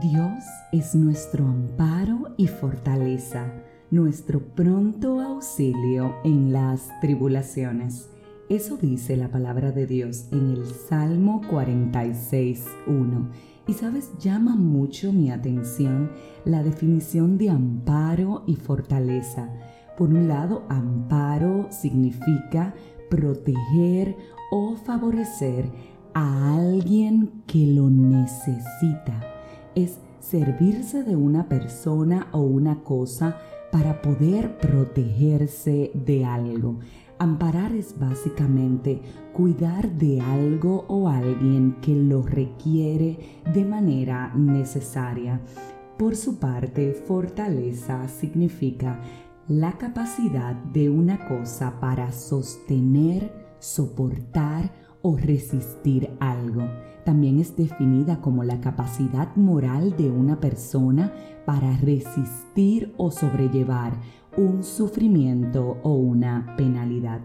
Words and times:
Dios 0.00 0.42
es 0.72 0.94
nuestro 0.94 1.46
amparo 1.46 2.32
y 2.38 2.46
fortaleza, 2.46 3.52
nuestro 3.90 4.40
pronto 4.40 5.20
auxilio 5.20 6.14
en 6.24 6.50
las 6.50 6.88
tribulaciones. 7.02 8.08
Eso 8.48 8.78
dice 8.78 9.18
la 9.18 9.28
palabra 9.28 9.70
de 9.70 9.86
Dios 9.86 10.28
en 10.32 10.48
el 10.50 10.64
Salmo 10.64 11.42
46.1. 11.42 13.28
Y 13.68 13.74
sabes, 13.74 14.16
llama 14.18 14.56
mucho 14.56 15.12
mi 15.12 15.30
atención 15.30 16.10
la 16.46 16.62
definición 16.62 17.36
de 17.36 17.50
amparo 17.50 18.44
y 18.46 18.56
fortaleza. 18.56 19.50
Por 19.98 20.08
un 20.08 20.26
lado, 20.26 20.64
amparo 20.70 21.66
significa 21.70 22.74
proteger 23.10 24.16
o 24.50 24.74
favorecer 24.74 25.70
a 26.14 26.56
alguien 26.56 27.42
que 27.46 27.66
lo 27.66 27.90
necesita 27.90 29.31
es 29.74 29.98
servirse 30.20 31.02
de 31.02 31.16
una 31.16 31.48
persona 31.48 32.28
o 32.32 32.40
una 32.40 32.82
cosa 32.82 33.36
para 33.70 34.02
poder 34.02 34.58
protegerse 34.58 35.90
de 35.94 36.24
algo. 36.24 36.78
Amparar 37.18 37.72
es 37.72 37.98
básicamente 37.98 39.00
cuidar 39.32 39.90
de 39.92 40.20
algo 40.20 40.84
o 40.88 41.08
alguien 41.08 41.76
que 41.80 41.94
lo 41.94 42.22
requiere 42.22 43.18
de 43.54 43.64
manera 43.64 44.32
necesaria. 44.34 45.40
Por 45.98 46.16
su 46.16 46.38
parte, 46.38 46.92
fortaleza 46.92 48.08
significa 48.08 49.00
la 49.48 49.78
capacidad 49.78 50.54
de 50.54 50.90
una 50.90 51.28
cosa 51.28 51.78
para 51.80 52.12
sostener, 52.12 53.32
soportar 53.58 54.72
o 55.02 55.16
resistir 55.16 56.10
algo. 56.20 56.62
También 57.04 57.38
es 57.38 57.56
definida 57.56 58.20
como 58.20 58.44
la 58.44 58.60
capacidad 58.60 59.34
moral 59.36 59.96
de 59.96 60.10
una 60.10 60.40
persona 60.40 61.12
para 61.44 61.76
resistir 61.78 62.94
o 62.96 63.10
sobrellevar 63.10 63.92
un 64.36 64.62
sufrimiento 64.62 65.78
o 65.82 65.94
una 65.94 66.54
penalidad. 66.56 67.20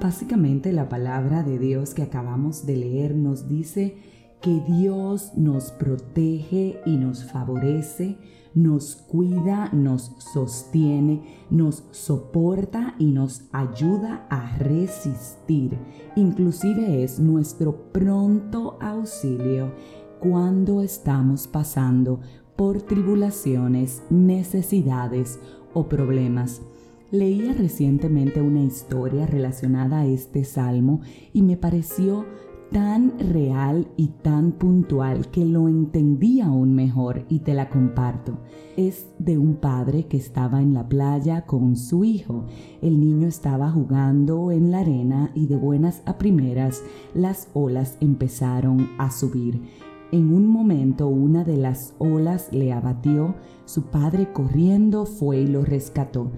Básicamente 0.00 0.72
la 0.72 0.88
palabra 0.88 1.42
de 1.42 1.58
Dios 1.58 1.94
que 1.94 2.02
acabamos 2.02 2.66
de 2.66 2.76
leer 2.76 3.14
nos 3.16 3.48
dice 3.48 3.96
que 4.40 4.60
Dios 4.68 5.32
nos 5.36 5.72
protege 5.72 6.80
y 6.86 6.96
nos 6.96 7.24
favorece 7.24 8.18
nos 8.56 8.96
cuida, 8.96 9.68
nos 9.74 10.12
sostiene, 10.16 11.44
nos 11.50 11.84
soporta 11.90 12.94
y 12.98 13.12
nos 13.12 13.42
ayuda 13.52 14.26
a 14.30 14.56
resistir. 14.56 15.78
Inclusive 16.16 17.04
es 17.04 17.20
nuestro 17.20 17.92
pronto 17.92 18.78
auxilio 18.80 19.74
cuando 20.20 20.80
estamos 20.80 21.46
pasando 21.46 22.20
por 22.56 22.80
tribulaciones, 22.80 24.02
necesidades 24.08 25.38
o 25.74 25.86
problemas. 25.86 26.62
Leía 27.10 27.52
recientemente 27.52 28.40
una 28.40 28.62
historia 28.62 29.26
relacionada 29.26 30.00
a 30.00 30.06
este 30.06 30.44
salmo 30.44 31.02
y 31.34 31.42
me 31.42 31.58
pareció 31.58 32.24
tan 32.72 33.18
real 33.18 33.88
y 33.96 34.08
tan 34.08 34.52
puntual 34.52 35.28
que 35.30 35.44
lo 35.44 35.68
entendí 35.68 36.40
aún 36.40 36.74
mejor 36.74 37.24
y 37.28 37.40
te 37.40 37.54
la 37.54 37.68
comparto. 37.68 38.38
Es 38.76 39.06
de 39.18 39.38
un 39.38 39.56
padre 39.56 40.06
que 40.06 40.16
estaba 40.16 40.60
en 40.60 40.74
la 40.74 40.88
playa 40.88 41.46
con 41.46 41.76
su 41.76 42.04
hijo. 42.04 42.44
El 42.82 43.00
niño 43.00 43.28
estaba 43.28 43.70
jugando 43.70 44.50
en 44.50 44.70
la 44.70 44.80
arena 44.80 45.30
y 45.34 45.46
de 45.46 45.56
buenas 45.56 46.02
a 46.06 46.18
primeras 46.18 46.82
las 47.14 47.48
olas 47.54 47.96
empezaron 48.00 48.88
a 48.98 49.10
subir. 49.10 49.62
En 50.12 50.32
un 50.32 50.46
momento 50.46 51.08
una 51.08 51.42
de 51.44 51.56
las 51.56 51.94
olas 51.98 52.48
le 52.52 52.72
abatió, 52.72 53.34
su 53.64 53.82
padre 53.82 54.32
corriendo 54.32 55.04
fue 55.04 55.40
y 55.40 55.46
lo 55.46 55.64
rescató. 55.64 56.30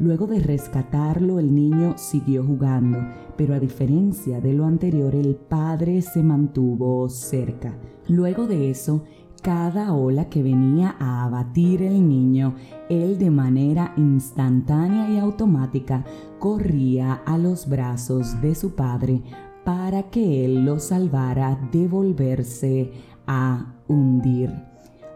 Luego 0.00 0.26
de 0.26 0.40
rescatarlo, 0.40 1.38
el 1.38 1.54
niño 1.54 1.92
siguió 1.98 2.42
jugando, 2.42 2.98
pero 3.36 3.54
a 3.54 3.60
diferencia 3.60 4.40
de 4.40 4.54
lo 4.54 4.64
anterior, 4.64 5.14
el 5.14 5.36
padre 5.36 6.00
se 6.00 6.22
mantuvo 6.22 7.06
cerca. 7.10 7.74
Luego 8.08 8.46
de 8.46 8.70
eso, 8.70 9.04
cada 9.42 9.92
ola 9.92 10.30
que 10.30 10.42
venía 10.42 10.96
a 10.98 11.24
abatir 11.24 11.82
el 11.82 12.08
niño, 12.08 12.54
él 12.88 13.18
de 13.18 13.30
manera 13.30 13.92
instantánea 13.98 15.10
y 15.10 15.18
automática 15.18 16.02
corría 16.38 17.20
a 17.26 17.36
los 17.36 17.68
brazos 17.68 18.40
de 18.40 18.54
su 18.54 18.74
padre 18.74 19.20
para 19.66 20.04
que 20.04 20.46
él 20.46 20.64
lo 20.64 20.80
salvara 20.80 21.60
de 21.72 21.86
volverse 21.88 22.90
a 23.26 23.74
hundir. 23.86 24.50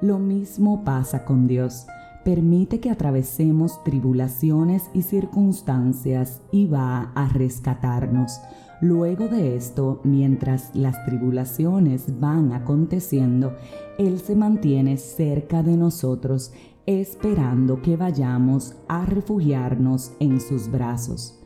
Lo 0.02 0.18
mismo 0.18 0.84
pasa 0.84 1.24
con 1.24 1.46
Dios 1.46 1.86
permite 2.24 2.80
que 2.80 2.90
atravesemos 2.90 3.84
tribulaciones 3.84 4.90
y 4.94 5.02
circunstancias 5.02 6.42
y 6.50 6.66
va 6.66 7.12
a 7.14 7.28
rescatarnos. 7.28 8.40
Luego 8.80 9.28
de 9.28 9.56
esto, 9.56 10.00
mientras 10.04 10.74
las 10.74 11.04
tribulaciones 11.04 12.18
van 12.20 12.52
aconteciendo, 12.52 13.54
Él 13.98 14.18
se 14.18 14.34
mantiene 14.34 14.96
cerca 14.96 15.62
de 15.62 15.76
nosotros, 15.76 16.52
esperando 16.86 17.80
que 17.80 17.96
vayamos 17.96 18.74
a 18.88 19.06
refugiarnos 19.06 20.12
en 20.20 20.40
sus 20.40 20.70
brazos. 20.70 21.40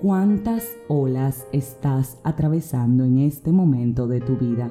¿Cuántas 0.00 0.64
olas 0.88 1.46
estás 1.52 2.18
atravesando 2.24 3.04
en 3.04 3.18
este 3.18 3.52
momento 3.52 4.08
de 4.08 4.20
tu 4.20 4.36
vida? 4.36 4.70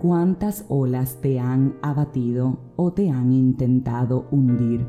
Cuántas 0.00 0.64
olas 0.68 1.18
te 1.20 1.40
han 1.40 1.76
abatido 1.82 2.58
o 2.76 2.92
te 2.92 3.10
han 3.10 3.32
intentado 3.32 4.26
hundir. 4.30 4.86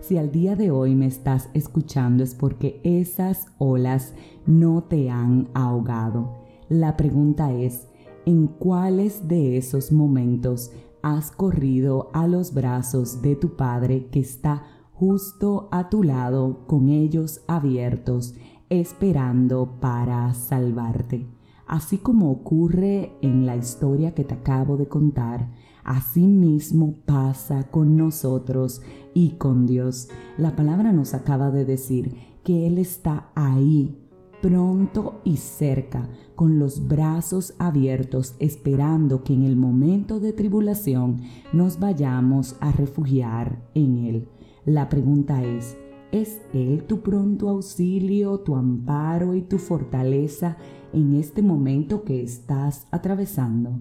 Si 0.00 0.18
al 0.18 0.30
día 0.30 0.56
de 0.56 0.70
hoy 0.70 0.94
me 0.94 1.06
estás 1.06 1.50
escuchando 1.52 2.22
es 2.22 2.34
porque 2.34 2.80
esas 2.84 3.48
olas 3.58 4.14
no 4.46 4.84
te 4.84 5.10
han 5.10 5.48
ahogado. 5.54 6.44
La 6.68 6.96
pregunta 6.96 7.52
es, 7.52 7.88
¿en 8.24 8.46
cuáles 8.46 9.28
de 9.28 9.56
esos 9.56 9.92
momentos 9.92 10.72
has 11.02 11.30
corrido 11.30 12.10
a 12.12 12.26
los 12.26 12.54
brazos 12.54 13.20
de 13.22 13.36
tu 13.36 13.56
Padre 13.56 14.06
que 14.10 14.20
está 14.20 14.64
justo 14.92 15.68
a 15.70 15.88
tu 15.90 16.02
lado 16.02 16.66
con 16.66 16.88
ellos 16.88 17.42
abiertos, 17.46 18.34
esperando 18.70 19.78
para 19.80 20.32
salvarte? 20.34 21.26
Así 21.66 21.98
como 21.98 22.30
ocurre 22.30 23.12
en 23.22 23.44
la 23.44 23.56
historia 23.56 24.14
que 24.14 24.24
te 24.24 24.34
acabo 24.34 24.76
de 24.76 24.86
contar, 24.86 25.50
así 25.82 26.26
mismo 26.26 26.94
pasa 27.04 27.64
con 27.70 27.96
nosotros 27.96 28.82
y 29.14 29.30
con 29.30 29.66
Dios. 29.66 30.08
La 30.38 30.54
palabra 30.54 30.92
nos 30.92 31.12
acaba 31.12 31.50
de 31.50 31.64
decir 31.64 32.14
que 32.44 32.68
Él 32.68 32.78
está 32.78 33.30
ahí, 33.34 33.98
pronto 34.40 35.20
y 35.24 35.38
cerca, 35.38 36.08
con 36.36 36.60
los 36.60 36.86
brazos 36.86 37.54
abiertos, 37.58 38.36
esperando 38.38 39.24
que 39.24 39.34
en 39.34 39.42
el 39.42 39.56
momento 39.56 40.20
de 40.20 40.32
tribulación 40.32 41.22
nos 41.52 41.80
vayamos 41.80 42.56
a 42.60 42.70
refugiar 42.70 43.60
en 43.74 43.96
Él. 43.96 44.28
La 44.64 44.88
pregunta 44.88 45.42
es, 45.42 45.76
¿es 46.12 46.40
Él 46.52 46.84
tu 46.84 47.00
pronto 47.00 47.48
auxilio, 47.48 48.40
tu 48.40 48.56
amparo 48.56 49.34
y 49.34 49.42
tu 49.42 49.58
fortaleza 49.58 50.56
en 50.92 51.14
este 51.14 51.42
momento 51.42 52.04
que 52.04 52.22
estás 52.22 52.86
atravesando. 52.90 53.78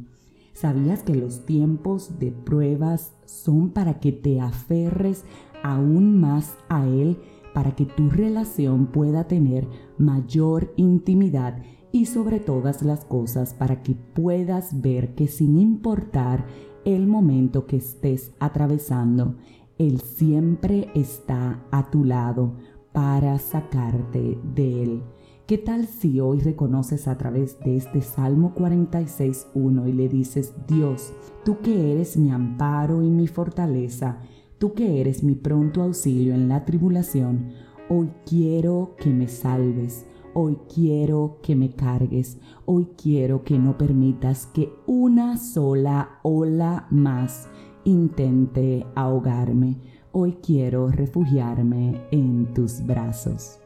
¿Sabías 0.53 1.03
que 1.03 1.16
los 1.16 1.46
tiempos 1.46 2.18
de 2.19 2.31
pruebas 2.31 3.14
son 3.25 3.72
para 3.72 4.00
que 4.00 4.12
te 4.12 4.40
aferres 4.40 5.25
aún 5.64 6.19
más 6.19 6.56
a 6.69 6.88
Él, 6.88 7.18
para 7.53 7.75
que 7.75 7.85
tu 7.85 8.09
relación 8.09 8.88
pueda 8.88 9.28
tener 9.28 9.68
mayor 9.97 10.74
intimidad 10.78 11.62
y 11.91 12.08
sobre 12.08 12.41
todas 12.41 12.81
las 12.84 13.06
cosas 13.06 13.53
para 13.53 13.81
que 13.81 13.96
puedas 13.96 14.81
ver 14.81 15.16
que 15.16 15.28
sin 15.28 15.58
importar 15.58 16.46
el 16.84 17.08
momento 17.08 17.66
que 17.66 17.78
estés 17.78 18.34
atravesando, 18.40 19.35
Él 19.77 19.99
siempre 19.99 20.89
está 20.95 21.66
a 21.69 21.89
tu 21.91 22.05
lado 22.05 22.53
para 22.93 23.37
sacarte 23.39 24.39
de 24.55 24.83
Él. 24.83 25.03
¿Qué 25.47 25.57
tal 25.57 25.85
si 25.85 26.22
hoy 26.22 26.39
reconoces 26.39 27.09
a 27.09 27.17
través 27.17 27.59
de 27.59 27.75
este 27.75 28.01
Salmo 28.01 28.53
46.1 28.55 29.89
y 29.89 29.91
le 29.91 30.07
dices, 30.07 30.53
Dios, 30.66 31.11
tú 31.43 31.59
que 31.59 31.91
eres 31.91 32.16
mi 32.16 32.31
amparo 32.31 33.03
y 33.03 33.09
mi 33.09 33.27
fortaleza, 33.27 34.19
tú 34.59 34.73
que 34.73 35.01
eres 35.01 35.23
mi 35.23 35.35
pronto 35.35 35.81
auxilio 35.81 36.33
en 36.33 36.47
la 36.47 36.63
tribulación, 36.63 37.49
hoy 37.89 38.09
quiero 38.25 38.95
que 38.97 39.09
me 39.09 39.27
salves, 39.27 40.05
hoy 40.33 40.57
quiero 40.73 41.39
que 41.43 41.55
me 41.57 41.72
cargues, 41.75 42.39
hoy 42.63 42.87
quiero 42.97 43.43
que 43.43 43.59
no 43.59 43.77
permitas 43.77 44.47
que 44.47 44.72
una 44.87 45.37
sola 45.37 46.19
ola 46.23 46.87
más 46.89 47.49
intente 47.85 48.85
ahogarme, 48.96 49.78
hoy 50.11 50.37
quiero 50.43 50.90
refugiarme 50.90 52.02
en 52.11 52.53
tus 52.53 52.85
brazos. 52.85 53.59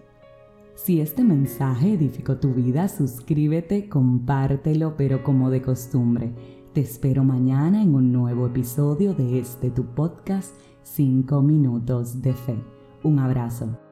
Si 0.75 1.01
este 1.01 1.24
mensaje 1.24 1.94
edificó 1.94 2.38
tu 2.38 2.54
vida, 2.54 2.88
suscríbete, 2.88 3.89
compártelo, 3.89 4.95
pero 4.95 5.24
como 5.24 5.50
de 5.50 5.62
costumbre. 5.62 6.33
Te 6.74 6.81
espero 6.81 7.24
mañana 7.24 7.81
en 7.81 7.95
un 7.95 8.13
nuevo 8.13 8.48
episodio 8.48 8.48
episodio 8.48 9.13
de 9.13 9.39
este 9.39 9.71
tu 9.71 9.86
podcast 9.86 10.54
5 10.83 11.42
minutos 11.42 12.21
de 12.21 12.33
fe. 12.33 12.56
Un 13.04 13.19
abrazo. 13.19 13.88